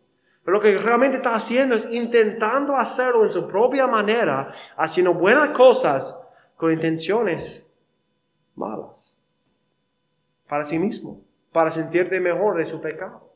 [0.44, 5.48] Pero lo que realmente está haciendo es intentando hacerlo en su propia manera, haciendo buenas
[5.48, 6.24] cosas
[6.56, 7.68] con intenciones
[8.54, 9.18] malas
[10.48, 11.20] para sí mismo,
[11.52, 13.32] para sentirte mejor de su pecado.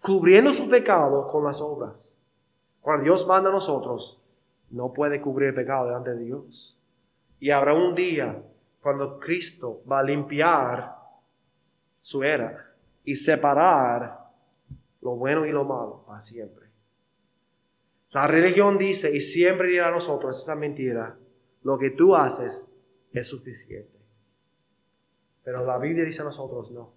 [0.00, 2.16] Cubriendo su pecado con las obras.
[2.80, 4.20] Cuando Dios manda a nosotros,
[4.70, 6.78] no puede cubrir el pecado delante de Dios.
[7.38, 8.42] Y habrá un día
[8.80, 10.96] cuando Cristo va a limpiar
[12.00, 12.72] su era
[13.04, 14.18] y separar
[15.02, 16.66] lo bueno y lo malo para siempre.
[18.12, 21.16] La religión dice y siempre dirá a nosotros esa mentira,
[21.62, 22.66] lo que tú haces
[23.12, 23.99] es suficiente.
[25.44, 26.90] Pero la Biblia dice a nosotros, no,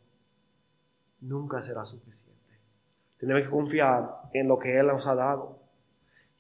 [1.21, 2.41] nunca será suficiente.
[3.17, 5.59] Tenemos que confiar en lo que Él nos ha dado.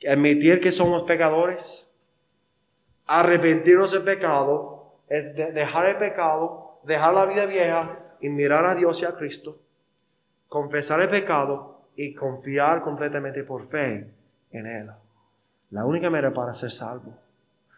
[0.07, 1.89] Admitir que somos pecadores,
[3.05, 9.05] arrepentirnos del pecado, dejar el pecado, dejar la vida vieja y mirar a Dios y
[9.05, 9.57] a Cristo,
[10.49, 14.11] confesar el pecado y confiar completamente por fe
[14.51, 14.91] en Él.
[15.71, 17.13] La única manera para ser salvo.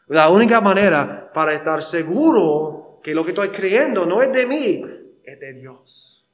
[0.07, 4.83] La única manera para estar seguro que lo que estoy creyendo no es de mí,
[5.23, 6.25] es de Dios.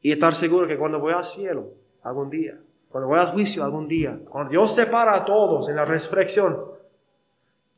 [0.00, 3.86] Y estar seguro que cuando voy al cielo, algún día, cuando voy al juicio, algún
[3.86, 6.72] día, cuando Dios separa a todos en la resurrección,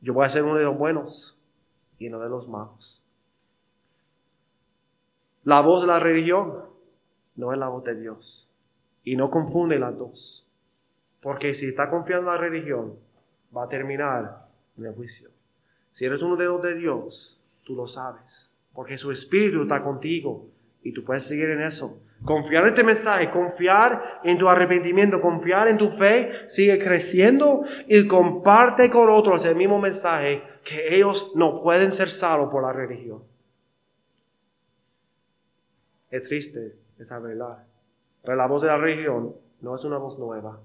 [0.01, 1.39] yo voy a ser uno de los buenos
[1.99, 3.03] y no de los malos.
[5.43, 6.63] La voz de la religión
[7.35, 8.51] no es la voz de Dios.
[9.03, 10.47] Y no confunde las dos.
[11.21, 12.95] Porque si está confiando en la religión,
[13.55, 14.47] va a terminar
[14.79, 15.32] en el juicio.
[15.93, 20.49] Si eres uno de los de Dios, tú lo sabes, porque su espíritu está contigo
[20.81, 22.01] y tú puedes seguir en eso.
[22.25, 28.07] Confiar en este mensaje, confiar en tu arrepentimiento, confiar en tu fe, sigue creciendo y
[28.07, 33.21] comparte con otros el mismo mensaje que ellos no pueden ser salvos por la religión.
[36.09, 37.67] Es triste esa verdad,
[38.23, 40.59] pero la voz de la religión no es una voz nueva.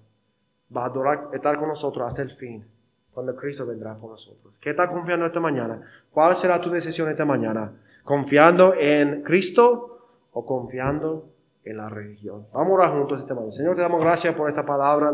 [0.74, 2.64] Va a estar con nosotros hasta el fin
[3.12, 4.54] cuando Cristo vendrá por nosotros.
[4.60, 5.82] ¿Qué estás confiando esta mañana?
[6.10, 7.72] ¿Cuál será tu decisión esta mañana?
[8.04, 9.98] ¿Confiando en Cristo
[10.32, 11.26] o confiando
[11.64, 12.46] en la religión?
[12.52, 13.52] Vamos a orar juntos esta mañana.
[13.52, 15.12] Señor, te damos gracias por esta palabra.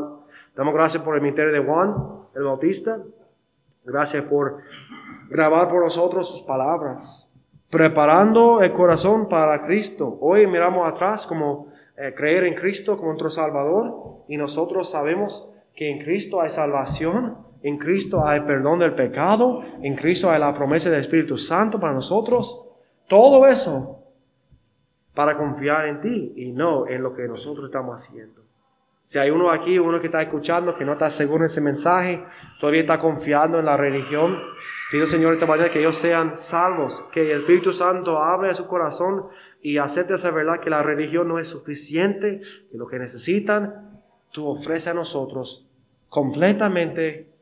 [0.55, 1.95] Damos gracias por el ministerio de Juan,
[2.35, 2.99] el Bautista.
[3.85, 4.59] Gracias por
[5.29, 7.29] grabar por nosotros sus palabras.
[7.71, 10.19] Preparando el corazón para Cristo.
[10.21, 15.91] Hoy miramos atrás como eh, creer en Cristo como nuestro Salvador y nosotros sabemos que
[15.91, 20.91] en Cristo hay salvación en Cristo hay perdón del pecado, en Cristo hay la promesa
[20.91, 22.63] del Espíritu Santo para nosotros.
[23.09, 24.01] Todo eso
[25.15, 28.43] para confiar en ti y no en lo que nosotros estamos haciendo.
[29.05, 32.23] Si hay uno aquí, uno que está escuchando, que no está seguro en ese mensaje,
[32.61, 34.39] todavía está confiando en la religión,
[34.91, 39.25] pido Señor esta mañana que ellos sean salvos, que el Espíritu Santo abre su corazón
[39.63, 44.03] y acepte esa verdad que la religión no es suficiente, que lo que necesitan,
[44.33, 45.67] tú ofreces a nosotros
[46.11, 47.34] completamente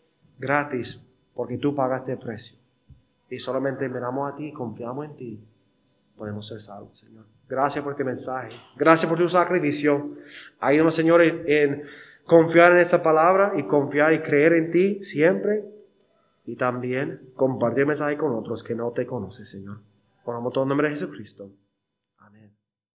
[0.43, 1.01] gratis
[1.35, 2.59] porque tú pagaste el precio.
[3.31, 5.41] Y solamente miramos a ti, confiamos en ti,
[6.17, 7.25] podemos ser salvos, Señor.
[7.49, 8.51] Gracias por este mensaje.
[8.77, 10.17] Gracias por tu sacrificio.
[10.61, 11.85] Ayúdanos, Señor, en,
[12.27, 15.65] confiar en esta palabra y confiar y creer en ti siempre.
[16.45, 19.79] y también compartir mensaje con otros que no te conocen, Señor.
[20.25, 21.51] Por el nombre de Jesucristo.